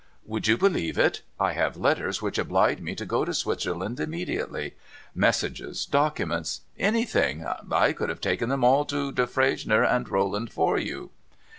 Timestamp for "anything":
6.79-7.45